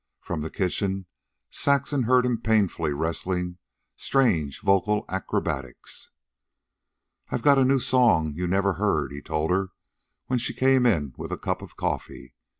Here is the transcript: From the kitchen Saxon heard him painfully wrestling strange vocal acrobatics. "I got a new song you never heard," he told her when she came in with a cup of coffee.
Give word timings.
From 0.19 0.41
the 0.41 0.49
kitchen 0.49 1.05
Saxon 1.51 2.01
heard 2.05 2.25
him 2.25 2.41
painfully 2.41 2.91
wrestling 2.91 3.59
strange 3.95 4.59
vocal 4.61 5.05
acrobatics. 5.07 6.09
"I 7.29 7.37
got 7.37 7.59
a 7.59 7.63
new 7.63 7.79
song 7.79 8.33
you 8.33 8.47
never 8.47 8.73
heard," 8.73 9.11
he 9.11 9.21
told 9.21 9.51
her 9.51 9.73
when 10.25 10.39
she 10.39 10.55
came 10.55 10.87
in 10.87 11.13
with 11.17 11.31
a 11.31 11.37
cup 11.37 11.61
of 11.61 11.77
coffee. 11.77 12.33